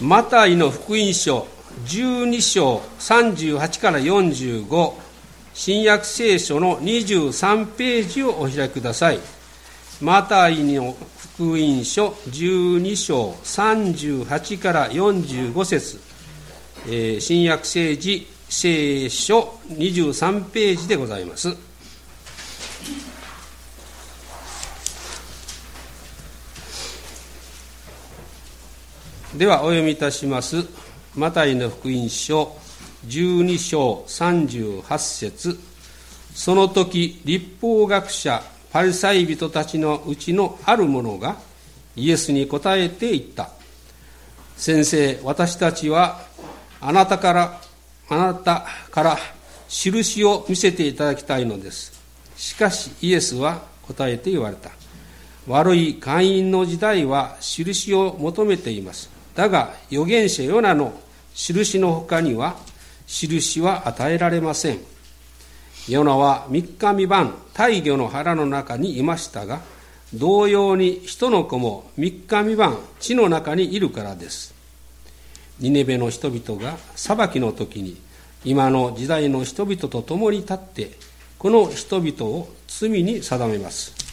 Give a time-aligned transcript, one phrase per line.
[0.00, 1.46] マタイの福音書
[1.84, 4.92] 12章38から45
[5.54, 9.20] 新約聖書の23ページをお開きください。
[10.00, 10.96] マタイの
[11.36, 16.00] 福音書12章38から45節、
[16.86, 17.96] えー、新約聖
[18.48, 21.56] 聖書23ページでございます。
[29.36, 30.64] ではお読みいたします。
[31.16, 32.56] マタイの福音書
[33.08, 35.58] 12章38節。
[36.32, 41.36] その時立法学者パリサイ人たちのうちのある者が
[41.96, 43.50] イエスに答えて言った。
[44.56, 46.20] 先生私たちは
[46.80, 47.60] あなたから
[48.08, 49.16] あなたから
[49.68, 52.00] 印を見せていただきたいのです。
[52.36, 54.70] しかしイエスは答えて言われた。
[55.48, 59.13] 悪い会員の時代は印を求めています。
[59.34, 60.92] だが預言者ヨナの
[61.34, 62.56] 印の他には
[63.06, 64.78] 印は与えられません。
[65.88, 69.60] ヨナは三日三晩大魚の腹の中にいましたが
[70.14, 74.54] 同様に人の子も三日三晩地の中にいるからです。
[75.60, 77.96] ニネベの人々が裁きの時に
[78.44, 80.90] 今の時代の人々と共に立って
[81.38, 84.03] この人々を罪に定めます。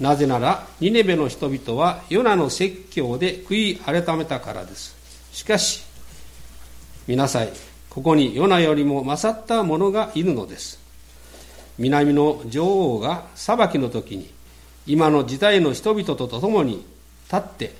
[0.00, 4.94] なぜならニネベの人々はヨナの説教で悔い改めたからです。
[5.32, 5.84] しかし
[7.06, 7.50] 見なさい
[7.88, 10.78] ここにヨナよりも勝った者がいるのです。
[11.78, 14.30] 南の女王が裁きの時に
[14.86, 16.84] 今の時代の人々と共に
[17.24, 17.74] 立って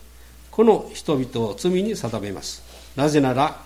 [0.51, 2.63] この人々を罪に定めます。
[2.97, 3.61] なぜなら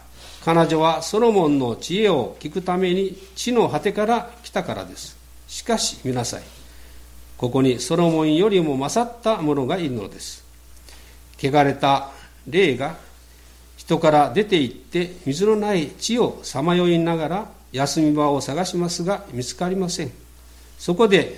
[0.44, 5.16] 彼女はソロモンの知恵を聞くために地の果てから来たからです。
[5.46, 6.42] しかし見なさい
[7.40, 10.44] ここにソロモンよりも勝った者がいるのです。
[11.42, 12.10] 汚れた
[12.46, 12.98] 霊が
[13.78, 20.12] 人から出て行って水のない地をさまよいながら休み場を探しますが見つかりません。
[20.78, 21.34] そこで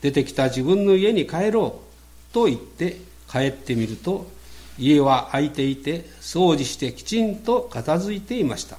[0.00, 1.82] 出てきた自分の家に帰ろ
[2.30, 2.96] うと言って
[3.30, 4.26] 帰ってみると
[4.78, 8.78] 家は空いていて掃除してきちんと片付いていました。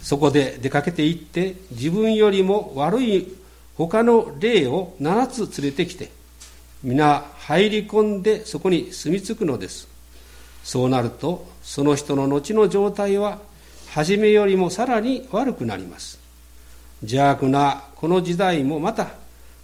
[0.00, 3.36] そこで出かけて行って自分よりも悪い
[3.88, 6.10] 他の霊を7つ連れてきて
[6.82, 9.88] 皆入り込んでそこに住み着くのです。
[10.62, 13.38] そうなるとその人の後の状態は
[13.88, 16.20] 初めよりもさらに悪くなります。
[17.00, 19.08] 邪悪なこの時代もまた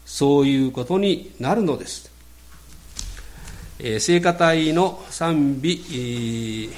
[0.06, 2.10] そういうことになるのです、
[3.78, 6.70] えー、聖歌隊の賛美、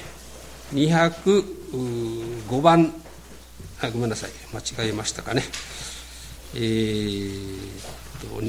[0.73, 2.93] 205番。
[3.81, 4.31] あごめんなさい。
[4.53, 5.43] 間違えましたかね。
[6.55, 7.69] えー、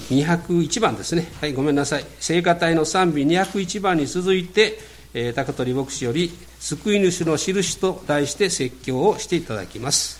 [0.08, 1.30] 201番ですね。
[1.40, 2.04] はい、ごめんなさい。
[2.18, 4.78] 聖歌隊の賛美201番に続いて、
[5.14, 10.19] えー、高取牧師より、救い主の印と題して説教をしていただきます。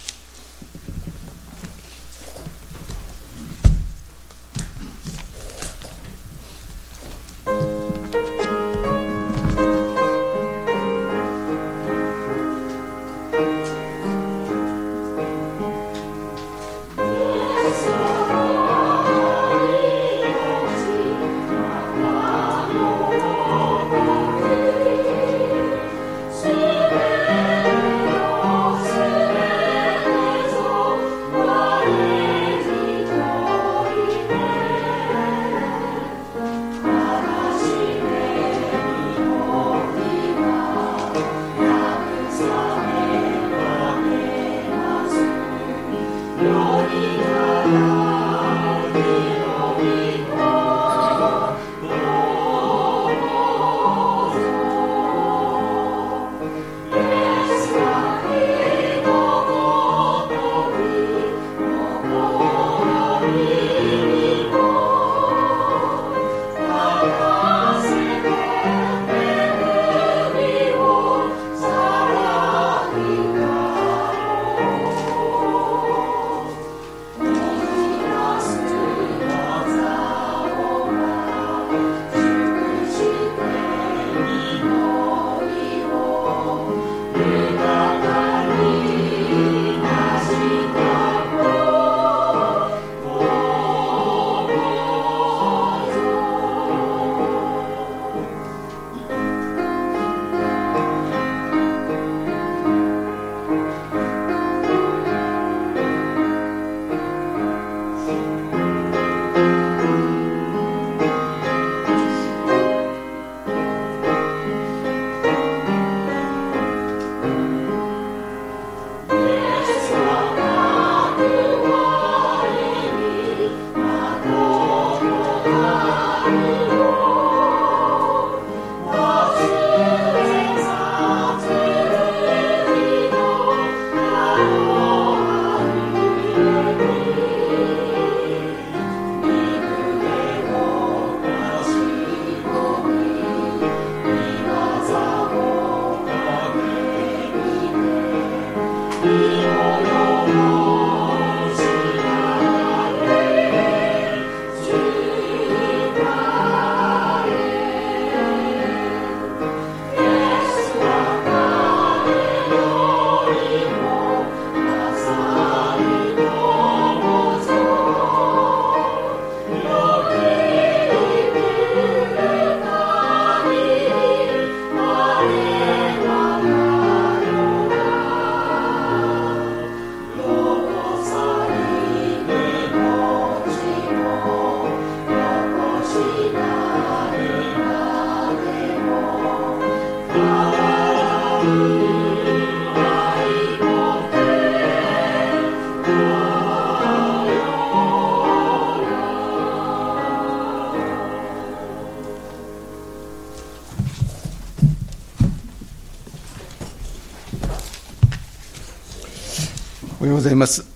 [210.10, 210.66] ようございます。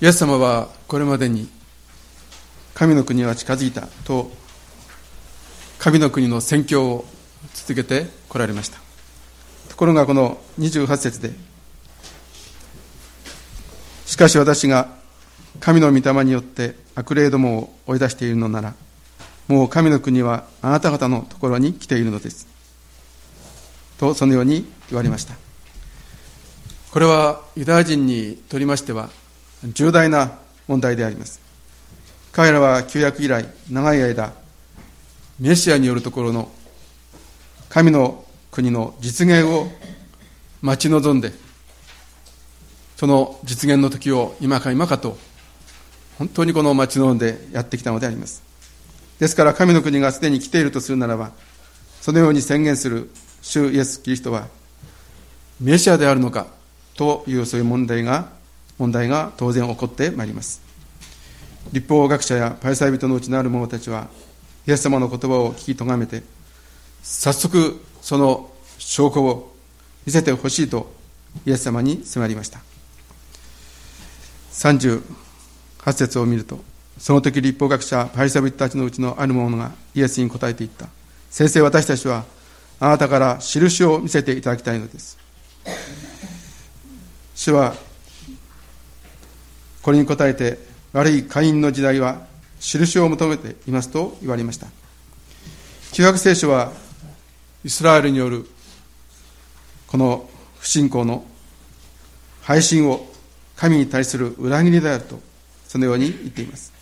[0.00, 1.48] イエス様はこれまでに
[2.74, 4.32] 神の国は近づいたと
[5.78, 7.04] 神の国の宣教を
[7.54, 8.80] 続けてこられました
[9.68, 11.30] ところがこの28節で
[14.06, 14.88] しかし私が
[15.60, 18.74] 神の御霊によって悪霊どもを追い出しているのなら
[19.46, 22.51] もう神の国はあなた方のところに来ているのです
[24.02, 25.34] とそのように言われました。
[26.90, 29.10] これはユダヤ人にとりましては
[29.62, 31.40] 重大な問題であります。
[32.32, 34.32] 彼らは旧約以来長い間
[35.38, 36.50] メシアによるところの
[37.68, 39.68] 神の国の実現を
[40.62, 41.32] 待ち望んで
[42.96, 45.16] その実現の時を今か今かと
[46.18, 48.42] 本当にこの待ち望んでやってきたのであります。
[49.20, 51.30] ですから神の国がすでに来ているとするならば
[52.00, 53.08] そのように宣言する
[53.42, 54.46] 主イエス・キリストは
[55.60, 56.46] メシアであるのか
[56.94, 58.30] というそういう問題が
[58.78, 60.62] 問題が当然起こってまいります。
[61.72, 64.08] 立法学者やパイサイ人のうちのある者たちは
[64.66, 66.22] イエス様の言葉を聞きとがめて
[67.02, 69.54] 早速その証拠を
[70.06, 70.92] 見せてほしいと
[71.46, 72.60] イエス様に迫りました。
[74.52, 75.02] 38
[75.92, 76.60] 節を見ると
[76.98, 80.88] その時立法学者パリサビ人たちのうちのある者がイエスに答えていった。
[81.30, 82.24] 先生私たちは
[82.82, 85.16] あなたから印を見せていただきたいのです。
[87.36, 87.76] 主は
[89.82, 90.58] これに答えて
[90.92, 92.26] 悪い会員の時代は
[92.58, 94.66] 印を求めていますと言われました。
[95.92, 96.72] 旧約聖書は
[97.64, 98.50] イスラエルによる
[99.86, 101.24] この不信仰の
[102.40, 103.06] 配信を
[103.54, 105.20] 神に対する裏切りであると
[105.68, 106.72] そのように言っています。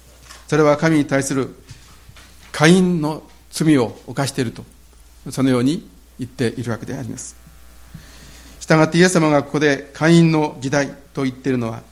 [0.48, 1.54] それは神に対する
[2.52, 4.64] 会員の罪を犯していると。
[5.30, 7.36] そのように言っているわけであります。
[8.60, 11.82] したがってイエス様がここで会員の時代と言っているのは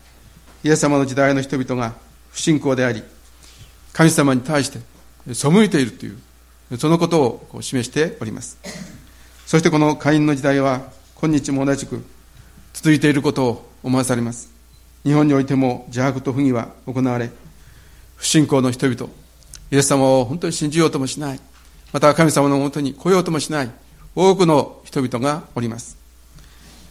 [0.62, 1.94] イエス様の時代の人々が
[2.30, 3.02] 不信仰であり
[3.92, 4.78] 神様に対して
[5.34, 8.58] 背いているというそのことを示しております。
[9.46, 10.82] そしてこの会員の時代は
[11.14, 12.04] 今日も同じく
[12.74, 14.52] 続いていることを思わされます。
[15.04, 17.30] 日本においても邪悪と不義は行われ
[18.16, 19.08] 不信仰の人々
[19.70, 21.40] イエス様を本当に信じようともしない。
[21.92, 23.70] また神様のもとに来ようともしない
[24.14, 25.96] 多くの人々がおります。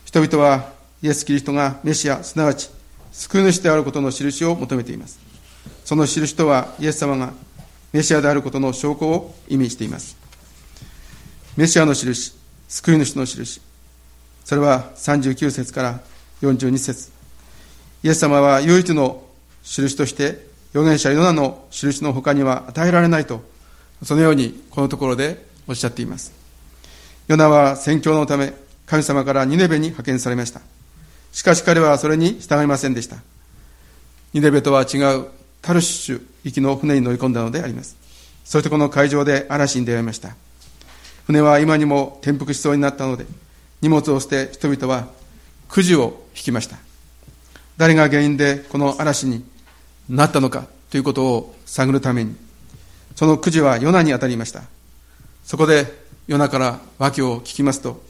[0.05, 2.69] 人々はイエス・キリストがメシアすなわち
[3.11, 5.19] 救い主であることの印を求めています。
[5.85, 7.33] その印とはイエス様が
[7.93, 10.17] メシアであることの証拠を意味しています。
[11.55, 12.35] メシアの印
[12.67, 13.61] 救い主の印。
[14.45, 15.99] それは39節から
[16.41, 17.11] 42節。
[18.03, 19.23] イエス様は唯一の
[19.63, 23.41] 印として預言者ヨナの印の他には与えられないと
[24.03, 26.33] そのようにこのところでおっしゃっています。
[27.27, 28.53] ヨナは宣教のため
[28.85, 30.61] 神様からニネベに派遣されました。
[31.31, 33.17] しかし彼はそれに従いませんでした。
[34.33, 35.25] ニネベとは違う
[35.61, 37.97] タルシュ行きの船に乗り込んだのであります。
[38.45, 40.35] そしてこの海上で嵐に出会いました。
[41.25, 43.25] 船は今にも転覆しそうになったので
[43.81, 45.09] 荷物を捨て人々は
[45.67, 46.77] くじを引きました。
[47.75, 49.43] 誰が原因でこの嵐に
[50.07, 52.35] なったのかということを探るために
[53.17, 54.63] そのくじはヨナに当たりました
[55.43, 58.03] そこで夜中から訳を聞きますと、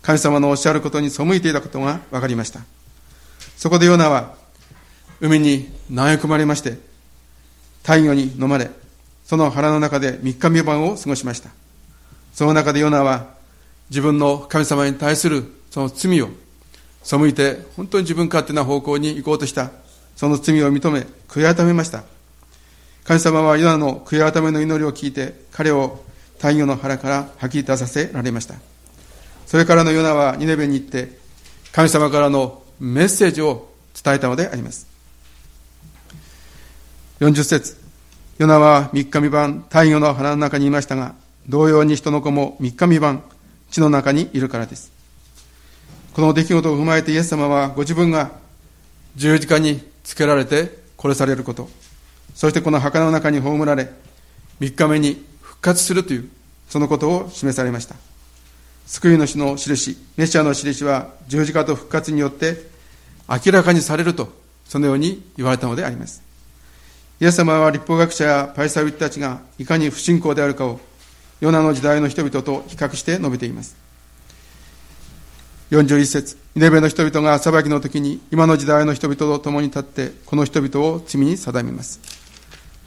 [0.00, 2.60] 神様のおっしゃることに背いていたことが分かりました。
[3.58, 4.34] そこでヨナは、
[5.20, 6.78] 海に投げ込まれまして、
[7.82, 8.70] 太陽に飲まれ、
[9.26, 11.50] その腹の中で三日三晩を過ごしました。
[12.32, 13.34] その中でヨナは、
[13.90, 16.30] 自分の神様に対するその罪を
[17.02, 19.72] 背いて、本当に自分勝手な方向に行こうとした、
[20.16, 22.04] その罪を認め、悔い改めました。
[23.08, 26.04] 神様はヨナの悔い改めの祈りを聞いて、彼を
[26.36, 28.56] 太陽の腹から吐き出させられました。
[29.46, 31.16] それからのヨナはニネベに行って
[31.72, 34.86] 神様からのメッセージを伝えたのであります。
[37.20, 37.78] 40節
[38.36, 41.14] ヨナは三日三晩太陽の腹の中にいましたが
[41.48, 43.22] 同様に人の子も三日三晩
[43.70, 44.92] 地の中にいるからです。
[46.12, 48.32] この出来事を踏まえてイエス様はご自分が
[49.16, 51.70] 十字架につけられて殺されること
[52.38, 53.90] そしてこの墓の中に葬られ
[54.60, 56.30] 三日目に復活するという
[56.68, 57.96] そのことを示されました。
[58.86, 62.68] 救い主の印メシアの印は十字架と復活によって
[63.28, 64.28] 明らかにされると
[64.66, 66.22] そのように言われたのであります。
[67.20, 70.78] イエス様は立法学者やパイサウィッたちがいかに不信仰であるかを
[71.40, 73.74] ヨナの時代の人々と比較して述べています。
[75.72, 82.17] 41節イネベの人々が裁きの時に今の時代の人々と共に立ってこの人々を罪に定めます。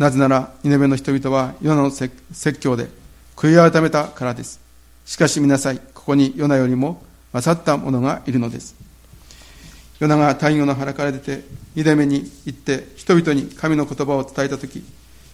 [0.01, 2.87] なぜなら、ニネベの人々はヨナの説教で
[3.35, 4.59] 悔い改めたからです。
[5.05, 7.03] しかし見なさい、ここにヨナよりも
[7.33, 8.73] 勝った者がいるのです。
[9.99, 11.43] ヨナが太陽の腹から出て、
[11.75, 14.83] 二度目に行って、人々に神の言葉を伝えたとき、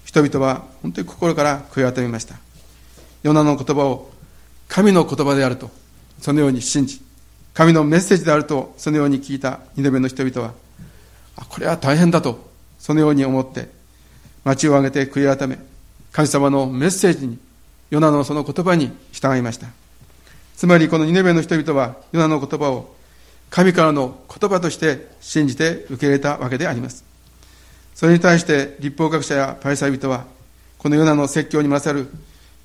[0.03, 2.35] 人々は本当に心から悔い改めました。
[3.23, 4.11] ヨナの言葉を
[4.67, 5.71] 神の言葉であると、
[6.19, 7.01] そのように信じ、
[7.53, 10.53] 神のメッセージであると、そのように聞いた二度目の人々は、
[11.37, 13.76] あこれは大変だと、そのように思って、
[14.47, 15.59] 町を挙げて悔い改め、
[16.13, 17.37] 神様のメッセージに、
[17.89, 19.67] ヨナのその言葉に従いました。
[20.55, 22.95] つまりこのニネベの人々はヨナの言葉を
[23.49, 27.03] 神からの言葉として信じて受け入れたわけであります。
[27.93, 30.25] それに対して立法学者やパリサイ人は
[30.77, 32.09] このヨナの説教に勝る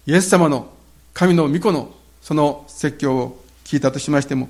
[0.06, 0.68] イエス様の
[1.12, 4.48] 神の御子のその説教を聞いたとしましても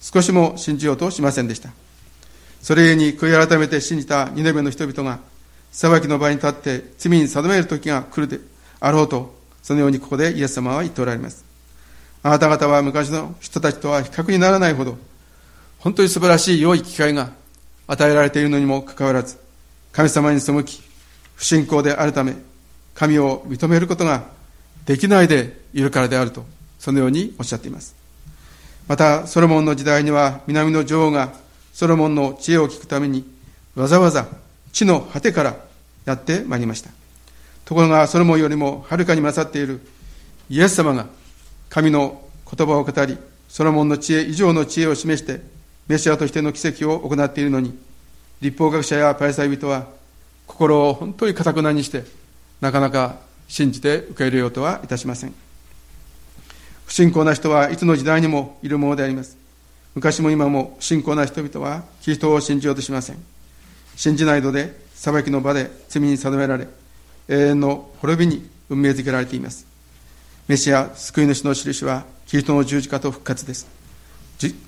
[0.00, 1.70] 少しも信じようとしませんでした。
[2.62, 5.20] それゆえに悔い改めて信じたニネベの人々が
[5.72, 8.40] 裁きの場に立って罪に定める時が来るで
[8.80, 11.44] あろうとそのようにここでイエス様は言っておられます。
[12.22, 14.98] あなた方は昔の人たちとは比較にならないほど、
[15.78, 17.30] 本当に素晴らしい良い機会が
[17.86, 19.38] 与えられているのにもかかわらず、
[19.92, 20.82] 神様に背き、
[21.34, 22.34] 不信仰であるため、
[22.94, 24.24] 神を認めることが
[24.84, 26.44] できないでいるからであると、
[26.78, 27.94] そのようにおっしゃっています。
[28.86, 31.32] また、ソロモンの時代には、南の女王が
[31.72, 33.24] ソロモンの知恵を聞くために、
[33.74, 34.26] わざわざ
[34.72, 35.56] 地の果てから
[36.04, 36.90] やってまいりました。
[37.64, 39.80] ところが、ソロモンよりもはるかに勝っている
[40.48, 41.06] イエス様が
[41.68, 43.16] 神の言葉を語り、
[43.48, 45.40] ソロモンの知恵以上の知恵を示して、
[45.86, 47.78] メシアとしての奇跡を行っているのに、
[48.40, 49.86] 立法学者やパリサイ人は、
[50.46, 52.04] 心を本当に堅くなにして、
[52.60, 53.16] なかなか
[53.48, 55.34] 信じて受け入れようとはいたしません。
[56.86, 59.36] 不信仰な人はいつの時代にもいるものであります。
[59.94, 63.29] 昔も今も不信仰な人々はキリストを信じようとしません。
[64.00, 66.66] 信じないので裁きの場で罪に定められ、
[67.28, 69.66] 永遠の滅びに運命づけられています。
[70.48, 73.66] メシア救い主の印はキリストの十字架と復活です。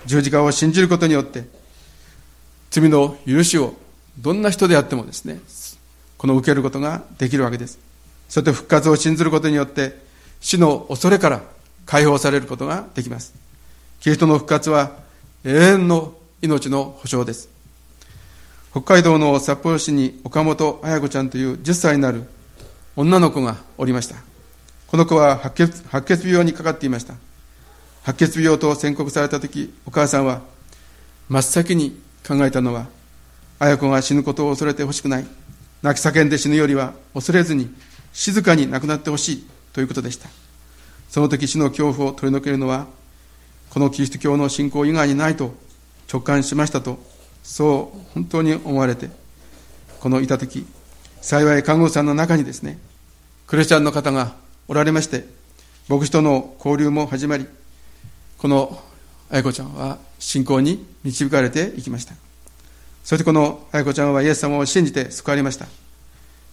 [0.05, 1.47] 十字架を信じることによって
[2.71, 3.75] 罪の許しを
[4.19, 5.41] どんな人であってもですね
[6.19, 7.79] この受けることができるわけです。
[8.29, 9.99] そして復活を信ずることによって
[10.43, 11.41] 死の恐れから
[11.87, 13.33] 解放されることができます。
[14.01, 14.93] キリストの復活は
[15.43, 16.13] 永遠の
[16.43, 17.52] 命の保証です。
[18.73, 22.25] 北海道の札幌市に岡本綾子ちゃんという10歳になる
[22.97, 24.17] 女の子がおりました
[24.93, 27.15] この子は白血白血病にかかっていました。
[28.03, 30.43] 白血病と宣告されたとき、お母さんは
[31.31, 31.99] 真っ先に
[32.29, 32.89] 考えたのは、
[33.59, 35.27] 綾子が死ぬことを恐れてほしくない。
[35.81, 37.75] 泣き叫んで死ぬよりは恐れずに
[38.13, 40.29] 静かに亡くなってほしいということでした。
[41.09, 42.87] その時死の恐怖を取り除けるのは、
[43.71, 45.55] このキリスト教の信仰以外にないと
[46.13, 47.03] 直感しましたと、
[47.43, 49.11] そう本当に思われて、
[50.01, 50.67] このいた時、
[51.21, 52.79] 幸い看護師さんの中にですね、
[53.47, 54.35] クリスチャンの方が
[54.69, 55.27] おられまして、
[55.89, 57.47] 牧師との交流も始まり、
[58.39, 58.81] この
[59.31, 62.15] 愛子ちゃんは信仰に導かれていきました。
[63.05, 65.67] そしてこの愛子ちゃんはイエス様を信じて救われました。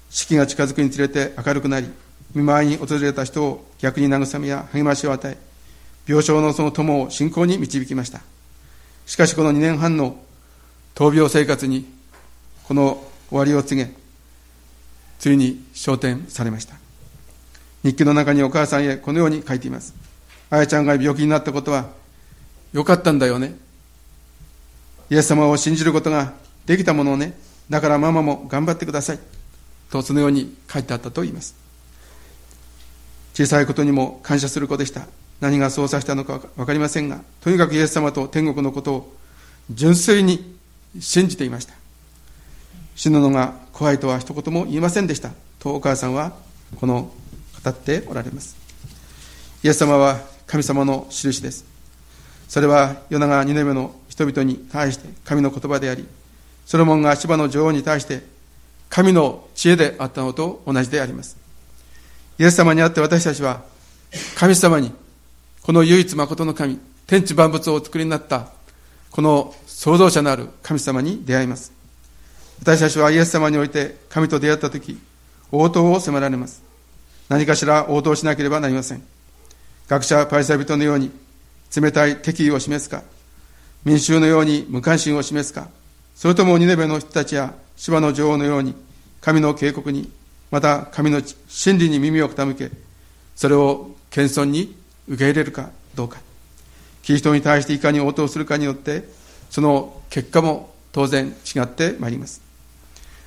[0.09, 1.89] 四季が近づくにつれて明るくなり、
[2.33, 5.37] 見舞いに訪れた人を逆に慰めや励ましを与え、
[6.07, 8.21] 病床のその友を信仰に導きました。
[9.05, 10.19] しかしこの2年半の
[10.95, 11.85] 闘病生活に
[12.63, 13.91] この終わりを告げ、
[15.19, 16.75] ついに昇天されました。
[17.83, 19.93] 日記の中にお母さんへこのように書いています。
[20.49, 21.89] あやちゃんが病気になったことは、
[22.73, 23.55] よかったんだよね。
[25.09, 26.33] イエス様を信じることが
[26.65, 27.37] できたものをね、
[27.69, 29.19] だからママも頑張ってください。
[29.89, 31.55] とそのように書いてあったと言います。
[33.33, 35.07] 小さいことにも感謝する子でした。
[35.39, 39.15] 何がそうさせたのか分かりませんが、とにかくイエス様と天国のことを
[39.71, 40.58] 純粋に
[40.99, 41.73] 信じていました。
[42.95, 45.31] 死ぬのが怖いとは一言も言いませんでした。
[45.59, 46.33] とお母さんは
[46.75, 47.11] この
[47.63, 48.55] 語っておられます。
[49.63, 51.65] イエス様は神様の印です。
[52.47, 56.07] それは世長2年目の人々に対して神の言葉であり、
[56.65, 58.23] ソロモンが芝の女王に対して
[58.89, 61.37] 神の知恵であったのと同じであります。
[62.39, 63.61] イエス様にあって私たちは
[64.35, 64.91] 神様に
[65.61, 68.47] この唯一誠の神、天地万物をお作りになった
[69.11, 71.71] この創造者のある神様に出会います。
[72.61, 74.97] 私たちはイエス様において神と出会ったとき、
[75.51, 76.61] 応答を迫られます。
[77.29, 79.03] 何かしら応答しなければなりません。
[79.87, 81.11] 学者パイサイ人のように
[81.75, 83.03] 冷たい敵意を示すか、
[83.85, 85.69] 民衆のように無関心を示すか、
[86.15, 88.75] それともニネベの人たちや芝の女王のように
[89.21, 90.11] 神の警告に、
[90.51, 92.71] また神の真理に耳を傾け、
[93.35, 94.75] それを謙遜に
[95.07, 96.28] 受け入れるかどうか。
[97.09, 99.03] キリストに対していかに応答するかによって、
[99.49, 102.39] その結果も当然違ってまいります。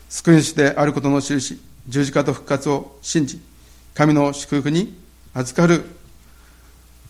[0.09, 3.41] 救い主であることの印、十字架と復活を信じ、
[3.95, 4.97] 神の祝福に
[5.35, 5.85] 預かる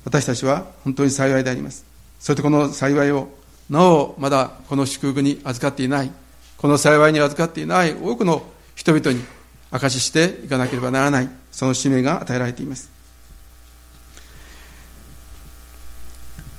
[0.07, 1.85] 私たちは本当に幸いであります。
[2.19, 3.29] そしてこの幸いを
[3.69, 6.11] なおまだこの祝福に預かっていない
[6.57, 9.23] この幸いに預かっていない多くの人々に
[9.71, 13.02] 証ししていかなければならないその使命が与えられています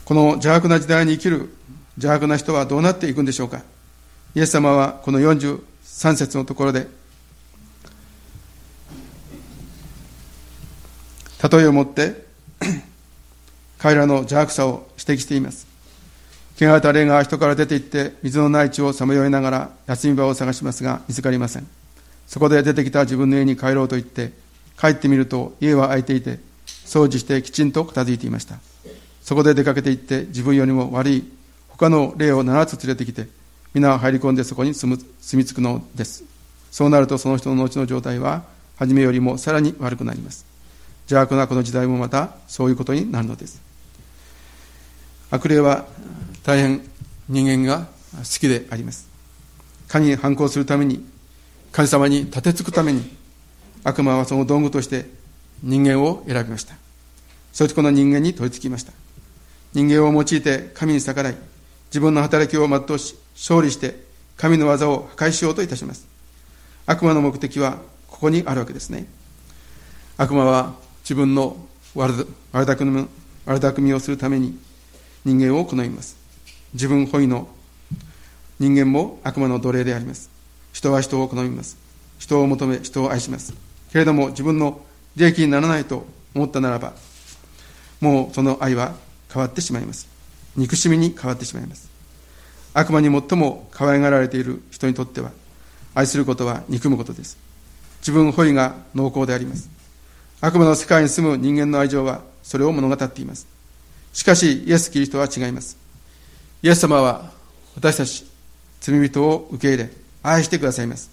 [0.05, 1.49] この邪悪な時代に生きる
[1.95, 3.61] 邪悪な人はどうなっていくんでしょうか？
[4.35, 6.87] イエス様はこの43節のところで
[11.51, 12.25] 例えをもって
[13.77, 15.67] 彼らの邪悪さを指摘しています。
[16.55, 21.67] 汚れた霊が人から出て行って水のない地をさまよいながら休み場を探しますが見つかりません。
[22.27, 24.33] そこで出てきた自分の家に帰ろうと言って
[24.79, 26.39] 帰ってみると家は空いていて
[26.85, 28.57] 掃除してきちんと片付いていました。
[29.23, 31.23] そこで出かけて行って自分よりも悪い
[31.69, 33.27] 他の霊を7つ連れてきて
[33.73, 36.23] 皆入り込んでそこに住む住み着くのです。
[36.71, 38.43] そうなるとその人の後の状態は
[38.77, 40.45] 初めよりもさらに悪くなります。
[41.05, 43.61] 邪悪なこの時代もまたそういうことになるのです。
[45.31, 45.85] 悪霊は
[46.43, 46.81] 大変
[47.29, 49.07] 人間が好きであります。
[49.87, 51.03] 神に反抗するために
[51.71, 53.09] 神様に立てつくために
[53.83, 55.09] 悪魔はその道具として
[55.61, 56.75] 人間を選びました。
[57.53, 59.02] そしてこの人間に取り付きました。
[59.73, 61.35] 人間を用いて神に逆らい
[61.87, 64.03] 自分の働きを全うし勝利して
[64.37, 66.07] 神の技を破壊しようといたします。
[66.85, 69.05] 悪魔の目的はここにあるわけですね。
[70.17, 71.57] 悪魔は自分の
[71.95, 73.07] 悪巧み
[73.45, 74.57] 悪巧みをするために
[75.25, 76.17] 人間を好みます。
[76.73, 77.47] 自分本位の
[78.59, 80.29] 人間も悪魔の奴隷であります。
[80.71, 81.77] 人は人を好みます。
[82.19, 83.53] 人を求め人を愛します。
[83.91, 84.81] けれども自分の
[85.15, 86.93] 利益にならないと思ったならば
[88.01, 88.95] もうその愛は
[89.33, 90.07] 変わってしまいます。
[90.55, 91.89] 憎しみに変わってしまいます。
[92.75, 95.31] 悪魔に最も可愛がられている人にとっては
[95.95, 97.37] 愛することは憎むことです。
[97.99, 99.69] 自分本位が濃厚であります。
[100.41, 103.47] 悪魔の世界に住む人間の愛情はそれを物語っています。
[104.11, 105.77] しかしイエス・キリストは違います。
[106.61, 107.31] イエス様は
[107.75, 108.25] 私たち
[108.81, 109.89] 罪人を受け入れ
[110.21, 111.09] 愛してくださいます。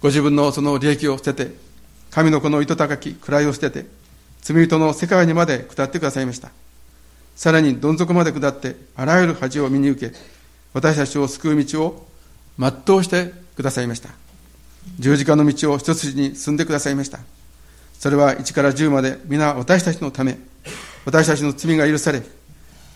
[0.00, 1.54] ご自分のその利益を捨てて
[2.10, 3.86] 神の子の糸高き位を捨てて
[4.40, 6.50] 罪人の世界にまで下ってくださいました。
[7.36, 10.16] さらにどん底まで下ってあらゆる恥を身に受け
[10.74, 12.06] 私たちを救う道を
[12.58, 14.10] 全うしてくださいました。
[14.98, 17.20] 十字架の道を一筋に進んでくださいました。
[17.98, 20.36] それは1から10まで皆私たちのため
[21.04, 22.22] 私たちの罪が許され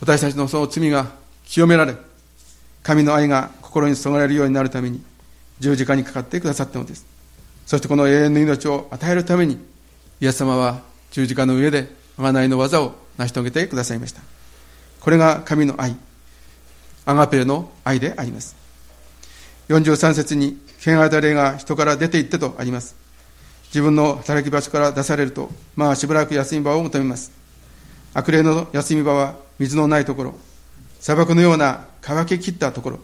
[0.01, 1.13] 私たちのその罪が
[1.45, 1.95] 清められ
[2.83, 5.03] 神の愛が心に注がれるようになるために
[5.61, 7.07] 十字架にかかってくださったのです。
[7.67, 9.59] そしてこの永遠の命を与えるために
[10.21, 14.21] イエス様は十字架の上で贖いの技を成し遂げてくださいました。
[15.01, 15.97] これが神の愛。
[17.05, 18.57] アガペの愛であります。
[19.69, 22.97] 43節に汚れた霊が人から出て行ってとあります。
[23.69, 27.33] 自分の働き場所から出されるとまあしばらく休み場を求めます。
[28.15, 30.35] 悪霊の休み場は水のないところ。
[31.01, 33.01] 砂漠のような乾ききったところ。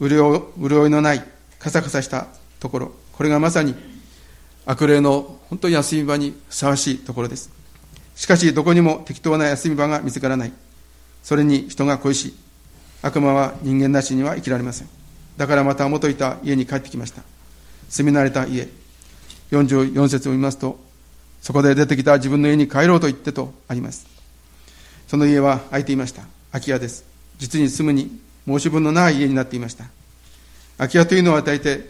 [0.00, 1.24] 潤いのない
[1.58, 2.26] カサカサした
[2.58, 2.92] ところ。
[3.12, 3.76] これがまさに
[4.66, 7.61] 悪霊の本当に休み場にふさわしいところです。
[8.16, 10.52] しかしどこにも適当な休み場が見つからない。
[11.22, 12.34] それに人が恋しい
[13.02, 14.88] 悪魔は人間なしには生きられません。
[15.36, 17.22] だからまた元いた家に帰ってきました。
[17.88, 18.68] 住み慣れた家。
[19.50, 20.80] 44節を見ますと
[21.42, 24.06] そこで出てきた自分の家に帰ろうと言ってとあります。
[25.08, 26.22] その家は空いていました。
[26.52, 27.04] 空き家です。
[27.38, 29.84] 実に住むに申し分のない家になっていました。
[30.78, 31.84] 空き家というのは大抵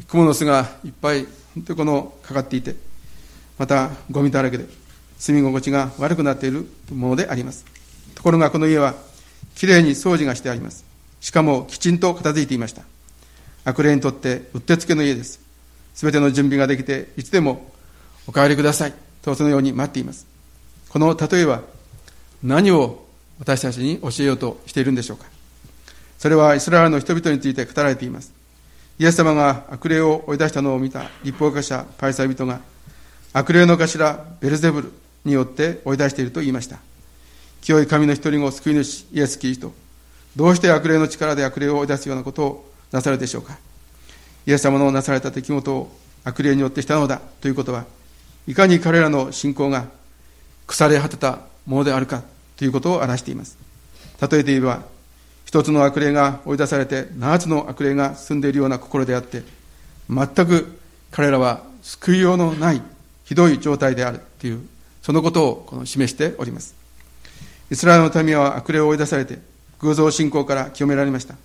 [0.00, 2.74] 蜘蛛の巣がいっぱい本当にこのかかっていて
[3.58, 4.66] またゴミだらけで
[5.18, 7.64] 住み心地が悪くなっているものであります。
[8.14, 8.94] ところがこの家は
[9.54, 10.84] きれいに掃除がしてあります。
[11.20, 12.82] しかもきちんと片付いていました。
[13.64, 15.40] 悪霊にとってうってつけの家です。
[15.94, 17.72] すべての準備ができていつでも
[18.26, 18.94] お帰りください。
[19.22, 20.26] とそのように待っています。
[20.88, 21.62] この例えは
[22.42, 23.06] 何を
[23.38, 25.26] 私たちに教えようとしているんでしょうか。
[26.18, 28.32] それはイスラエルの人々について語られています。
[28.98, 32.60] イエス様が悪霊を追い出したのを見た立法家者パイサイ人が
[33.32, 34.92] 悪霊の頭ベルゼブル
[35.26, 36.78] によって追い出していると言いました。
[37.60, 39.74] 清い神の一人を救い主イエス・キリスト
[40.36, 43.58] どうして悪霊の力で悪霊を追い出すようなことをなさるでしょうか。
[44.46, 45.90] イエス様のなされた出来事を
[46.24, 47.84] 悪霊によってしたのだということは
[48.46, 49.86] いかに彼らの信仰が
[50.66, 52.22] 腐れ果てたものであるか
[52.56, 53.58] ということを表しています。
[54.20, 54.82] 例えて言えば
[55.44, 59.42] 一つの悪霊が追い出されて七つの悪霊が住んでいるような心であって
[60.08, 60.78] 全く
[61.10, 62.82] 彼らは救いようのない
[63.24, 64.60] ひどい状態であるという
[65.06, 66.74] そのことをこの示しております
[67.70, 69.38] イスラエルの民は悪霊を追い出されて
[69.78, 71.36] 偶像信仰から清められました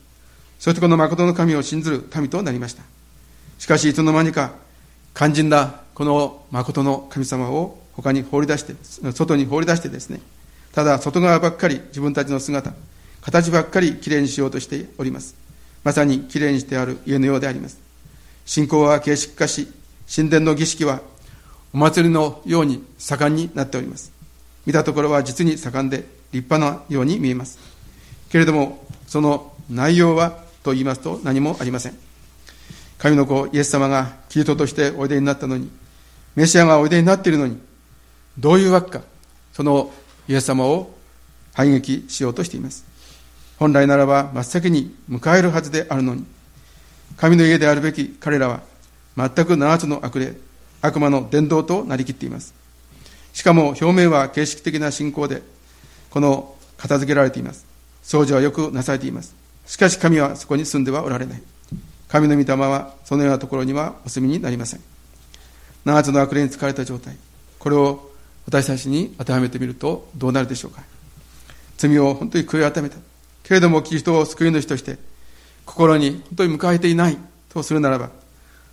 [0.60, 2.82] そしてこの誠の神を信ずる民となりました
[3.60, 4.54] しかしいつの間にか
[5.13, 8.74] 肝心なこの誠の神様を他に放り出して
[9.12, 10.21] 外に放り出してですね
[10.71, 12.74] ただ外側ばっかり自分たちの姿、
[13.21, 15.36] 形ばっかりきれいにしようとしております。
[15.84, 17.80] まさにきれいにしてある家のようであります。
[18.45, 19.67] 信仰は形式化し、
[20.13, 21.02] 神殿の儀式は
[21.73, 24.12] お祭りのように盛んになっております。
[24.65, 27.60] 見たところは実に盛んで立派なように見えます。
[28.29, 30.31] けれども、その内容は
[30.63, 31.97] と言いますと何もありません。
[32.97, 35.69] 神の子イエス様がキリトとしておいでになったのに、
[36.36, 37.57] メシアがおいでになっているのに、
[38.38, 39.01] どういうわけか、
[39.53, 39.91] その
[40.27, 40.93] イエス様を
[41.53, 42.86] 反撃しようとしています。
[43.57, 46.25] 本来ならば真っ先に迎えるはずであるのに、
[47.17, 48.62] 神の家であるべき彼らは
[49.17, 50.36] 全く七つの悪霊、
[50.82, 52.54] 悪魔の伝道となりきっています。
[53.34, 55.41] しかも表面は形式的な信仰で、
[56.10, 57.65] この片付けられています。
[58.04, 59.36] 掃除はよくなされています。
[59.67, 61.41] しかし神はそこに住んではおられない。
[62.10, 64.82] 神の御霊はそのようなところにはお住みになりません。
[65.86, 67.15] 七つの悪霊に疲れた状態。
[67.58, 68.12] これを
[68.46, 70.82] 私たちに当てはめてみるとどうなるでしょうか。
[71.78, 72.98] 罪を本当に悔い改めた。
[73.44, 74.98] けれどもキリストを救い主として
[75.65, 77.17] 心に本当に迎えていない
[77.50, 78.10] とするならば、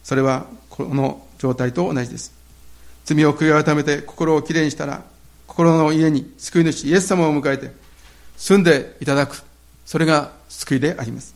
[0.03, 2.33] それはこの状態と同じです。
[3.05, 5.03] 罪を悔い改めて心をきれいにしたら、
[5.47, 7.73] 心の家に救い主イエス様を迎えて
[8.37, 9.43] 住んでいただく。
[9.85, 11.35] それが救いであります。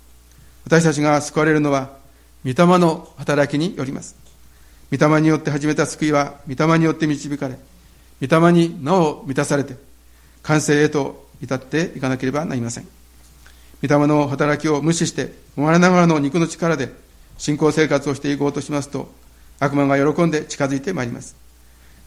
[0.64, 1.90] 私たちが救われるのは、
[2.44, 4.14] 御霊の働きによります。
[4.92, 7.58] 御霊によって始めた救いは、御霊によって導かれ、
[8.20, 9.76] 御霊になお満たされて、
[10.42, 12.86] 完成へと至っていかなければなりません。
[13.82, 16.92] 御霊の働きを無視して、生まれながらの肉の力で
[17.38, 19.10] 信仰生活をしていこうとしますと、
[19.62, 21.36] 悪魔が喜んで近づいてまいります。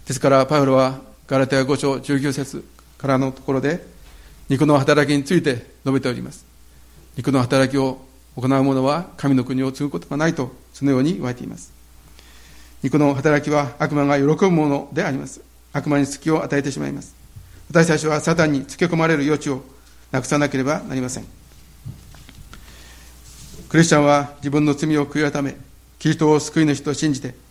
[0.05, 2.65] ですから、パウロはガラテヤ5章19節
[2.97, 3.81] からのところで、
[4.49, 6.45] 肉の働きについて述べております。
[7.15, 11.71] 肉の働きを行う者は神の国を継ぐことがないと、そのように言われています。
[12.83, 15.39] 肉の働きは悪魔が喜ぶものであります。
[15.71, 17.15] 悪魔に隙を与えてしまいます。
[17.69, 19.63] 私たちはサタンにつけ込まれる余地を
[20.11, 21.25] なくさなければなりません。
[23.69, 25.55] クリスチャンは自分の罪を悔い改め、
[25.99, 27.44] キリストを救い主と信じて、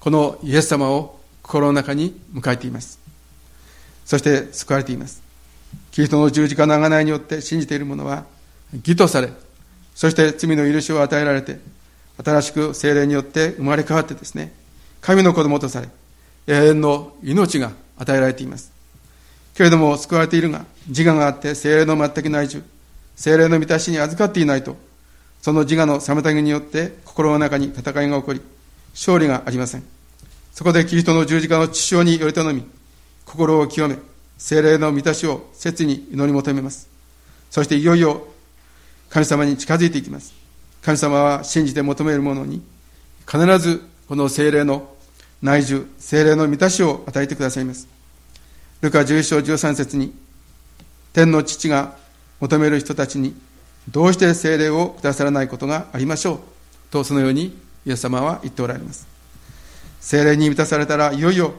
[0.00, 2.98] このイエス様を心の中に迎えています。
[4.04, 5.22] そして救われています。
[5.90, 8.24] キリストの十字架の贖いによって信じている者は、
[8.72, 9.30] 義とされ、
[9.94, 11.58] そして罪の許しを与えられて、
[12.24, 14.52] 新しく精霊によって生まれ変わってですね、
[15.00, 15.88] 神の子供とされ、
[16.46, 18.72] 永遠の命が与えられています。
[19.54, 22.62] けれども救われているが、自我があって精霊の全く内住、
[23.16, 24.76] 精霊の満たしに預かっていないと、
[25.42, 28.40] その自我の妨げによって心の中に戦いが起こり、
[28.98, 29.84] 勝利がありません。
[30.52, 32.64] そこでキリストの十字架の血潮により頼み、
[33.24, 33.96] 心を清め、
[34.38, 36.88] 精霊の満たしを切に祈り求めます。
[37.48, 38.26] そしていよいよ
[39.08, 40.34] 神様に近づいていきます。
[40.82, 42.60] 神様は信じて求める者に
[43.24, 44.90] 必ずこの精霊の
[45.42, 47.86] 内住、精霊の満たしを与えてくださいます。
[48.80, 50.12] ルカ11章13節に
[51.12, 51.96] 天の父が
[52.40, 53.34] 求める人たちに
[53.88, 56.40] どうして精霊をくださらないことがありましょう
[56.90, 57.56] とそのように
[57.88, 59.08] イエス様は言っておられます。
[60.00, 61.54] 精霊に満たされたらいよいよ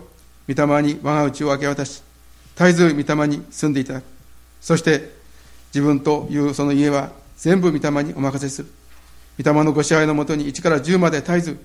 [0.48, 2.02] 御霊に我が内を明け渡し
[2.60, 4.04] 絶えず御霊に住んでいただく。
[4.60, 5.14] そして、
[5.74, 8.70] 自分というその家は全部御霊にお任せする。
[9.42, 11.58] 御霊のご支配のもとに1から10まで絶えず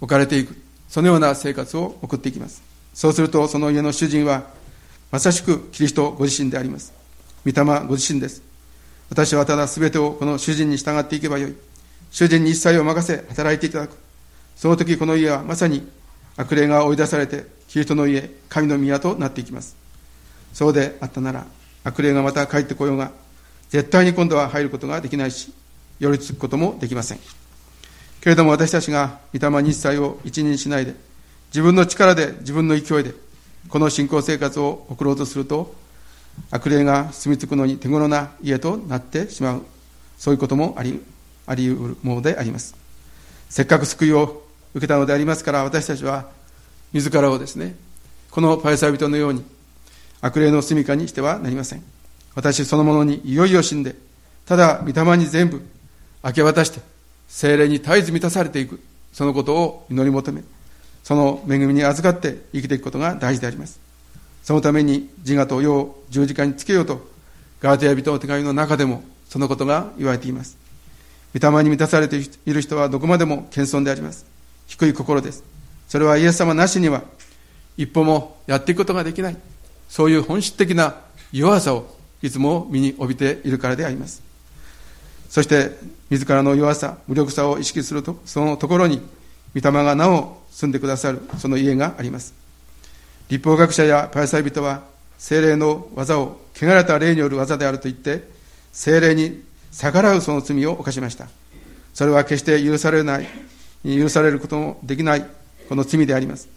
[0.00, 0.56] 置かれていく。
[0.88, 2.62] そのような生活を送っていきます。
[2.94, 4.44] そうすると、その家の主人は、
[5.12, 6.94] まさしくキリストご自身であります。
[7.44, 8.42] 御霊ご自身です。
[9.10, 11.54] 私はただ全てをこの主人に従っていけばよい。
[12.10, 13.96] 主人に一切を任せ、働いていただく。
[14.56, 15.88] その時この家はまさに
[16.36, 19.76] 悪霊が追い出されて、キリストの家、神の宮となっていきます。
[20.52, 21.46] そうであったなら、
[21.84, 23.12] 悪霊がまた帰ってこようが、
[23.68, 25.52] 絶対に今度は入ることができないし、
[25.98, 27.18] 寄りつくこともできません。
[28.20, 30.94] けれども私たちが御霊に一切を一任しないで、
[31.48, 33.14] 自分の力で、自分の勢いで、
[33.68, 35.74] この信仰生活を送ろうとすると、
[36.50, 39.62] 悪霊が住み着くのに手頃な家となってしまう。
[40.18, 41.00] そういうこともあり、
[41.50, 42.76] あり得るものであります。
[43.48, 46.28] せっかく救いを受けたのでありますから、私たちは、
[46.92, 47.74] 自らをですね、
[48.30, 49.44] このパイサイ人のように、
[50.20, 51.82] 悪霊の住処にしてはなりません。
[52.36, 53.96] 私そのものにいよいよ死んで、
[54.46, 55.60] ただ御霊に全部
[56.22, 56.80] 明け渡して、
[57.28, 58.80] 精霊に絶えず満たされていく、
[59.12, 60.44] そのことを祈り求め、
[61.02, 63.80] その恵みに預かって生きていくことが大事であります。
[64.44, 67.10] そのために自我と世を十字架につけようと、
[67.60, 70.59] ガーテヤ人の手紙の中でもそのことが言われています。
[71.34, 74.26] 御霊に満たされている人はどこまでも謙遜であります。
[74.66, 75.44] 低い心です。
[75.88, 77.02] それはイエス様なしには
[77.76, 79.36] 一歩もやっていくことができない。
[79.88, 80.96] そういう本質的な
[81.32, 84.22] 弱さをいつも身に帯びているからであります。
[85.28, 85.76] そして、
[86.10, 89.00] 自らの弱さ、無力さを意識すると、そのところに、
[89.54, 92.34] 御霊がなお住んでくださる、その家があります。
[93.28, 94.82] 立法学者やパイサイ人は、
[95.20, 98.24] 精霊の技を汚れた霊による技であると言って
[98.72, 101.28] 精霊に逆らうその罪を犯しました。
[101.94, 103.26] それは決して許されない
[103.84, 105.26] 許されることもできない
[105.68, 106.48] この罪であります。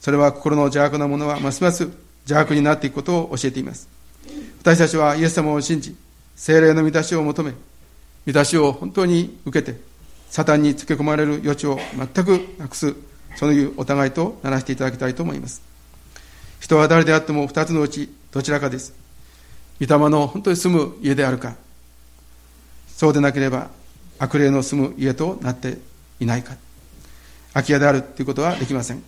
[0.00, 1.88] それは心の邪悪なものはますます
[2.24, 3.88] 邪悪になっていくことを教えています。
[4.60, 5.96] 私たちはイエス様を信じ
[6.36, 7.52] 精霊の満たしを求め
[8.26, 9.78] 満たしを本当に受けて
[10.30, 12.94] サタンにつけ込まれる余地を全くなくす
[13.36, 15.62] そういうお互いとならしていただきたいと思います。
[16.60, 18.94] 人は誰であっても二つのうちどちらかです。
[19.80, 21.56] 御霊の本当に住む家であるか
[22.96, 23.70] そうでなければ
[24.18, 25.78] 悪霊の住む家となって
[26.20, 26.56] いないか。
[27.52, 29.02] 空き家であるということはできません。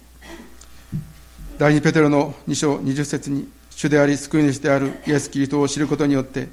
[1.58, 6.48] 第二ペテロの2章20節に主であり救い主であるイエス・キリストを知ることによって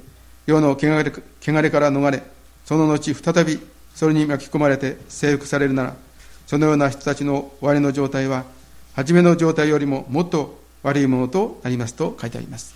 [0.46, 2.22] 世の汚れ汚れから逃れ
[2.64, 3.60] その後再び
[3.94, 5.96] それに巻き込まれて征服されるなら
[6.46, 8.44] そのような人たちの終わりの状態は
[8.94, 12.74] 初めの状態よりももっと悪いものとなりますと書いてあります。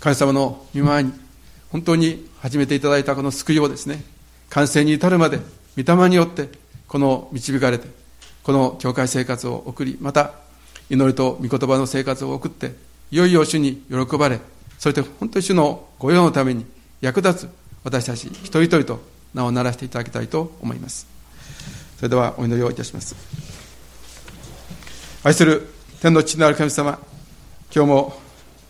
[0.00, 1.25] 神様の見舞いに
[1.76, 4.02] 本当に始めていただいたこの救いをですね
[4.48, 5.40] 完成に至るまで
[5.76, 6.48] 御霊によって
[6.88, 7.86] この導かれて
[8.44, 10.32] この教会生活を送りまた
[10.88, 12.72] 祈りと御言葉の生活を送って
[13.10, 14.40] いよいよ主に喜ばれ
[14.78, 16.64] そして本当に主の御用のために
[17.02, 17.50] 役立つ
[17.84, 19.00] 私たち一人一人と
[19.34, 21.06] 名を鳴らしていただきたいと思います。
[21.98, 23.14] それではお祈りをいたします。
[25.22, 25.68] 愛する
[26.00, 26.98] 天の父なる神様
[27.70, 28.20] 今日も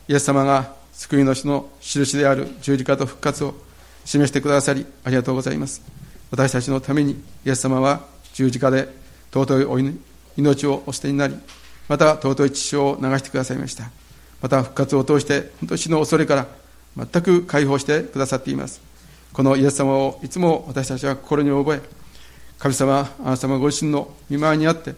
[0.09, 3.55] イエス様が救い主の印である十字架と復活を
[4.05, 5.83] 示してくださりありがとうございます。
[6.31, 7.13] 私たちのために
[7.45, 8.01] イエス様は
[8.33, 8.89] 十字架で
[9.33, 9.99] 尊い
[10.37, 11.37] 命をお捨てになり
[11.89, 13.91] また尊い血潮を流してくださいました。
[14.43, 16.47] また復活を通して本当死の恐れから
[16.97, 18.81] 全く解放してくださっています。
[19.33, 21.81] このイエス様をいつも私たちは心に覚え
[22.59, 24.95] 神様あなた様ご自身の見舞いにあって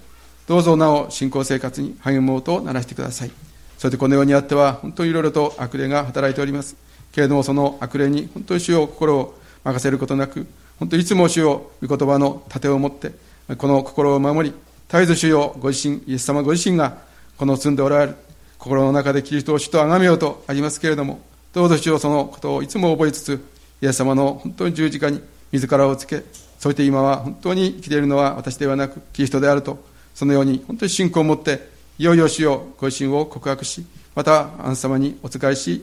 [0.47, 3.48] どうぞなお信仰生活に励もうとならしてください。
[3.79, 6.77] そしてこの世にあっては本当にいろいろと悪霊が働いております。
[7.13, 10.47] けれどもその悪霊に本当に主を心を任せることなく
[10.79, 13.13] 本当にいつも主を御言葉の盾を持って
[13.57, 14.55] この心を守り
[14.89, 16.99] 絶えず主よご自身イエス様ご自身が
[17.39, 18.17] この積んでおられる
[18.59, 21.21] 心の中でキリストを主と崇めようとありますけれども、
[21.53, 23.41] どうぞ主よそのことをいつも覚えつつ、
[23.81, 26.25] イエス様の本当に十字架に自らをつけ、
[26.59, 29.79] そして今は本当に生きているのは私ではなく、キリストであると、
[30.15, 33.85] そのように本当に信仰を持って、いよいよ主よご自身を告白し、
[34.15, 35.83] また、あん様にお仕えし、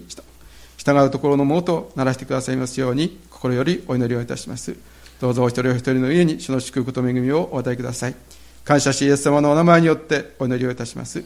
[0.77, 4.77] 従うところのものとならしてくださいますように、心よりお祈りをいたします。
[5.19, 8.15] どうぞお一人お一人の家に主の祝福と恵みをお与えください。
[8.63, 11.21] 感謝し、イエス様のお名前によってお祈りをいたします。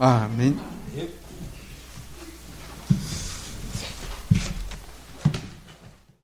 [0.00, 0.81] アーメン